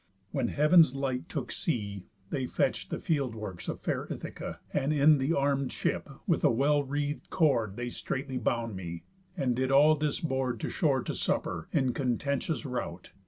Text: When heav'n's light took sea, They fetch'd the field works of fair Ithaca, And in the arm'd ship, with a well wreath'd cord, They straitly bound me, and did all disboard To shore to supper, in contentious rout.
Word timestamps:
When 0.31 0.47
heav'n's 0.47 0.95
light 0.95 1.29
took 1.29 1.51
sea, 1.51 2.07
They 2.31 2.47
fetch'd 2.47 2.89
the 2.89 2.97
field 2.97 3.35
works 3.35 3.67
of 3.67 3.81
fair 3.81 4.07
Ithaca, 4.09 4.59
And 4.73 4.91
in 4.91 5.19
the 5.19 5.35
arm'd 5.35 5.71
ship, 5.71 6.09
with 6.25 6.43
a 6.43 6.49
well 6.49 6.81
wreath'd 6.83 7.29
cord, 7.29 7.75
They 7.75 7.89
straitly 7.89 8.39
bound 8.39 8.75
me, 8.75 9.03
and 9.37 9.55
did 9.55 9.69
all 9.69 9.93
disboard 9.93 10.59
To 10.61 10.71
shore 10.71 11.03
to 11.03 11.13
supper, 11.13 11.67
in 11.71 11.93
contentious 11.93 12.65
rout. 12.65 13.11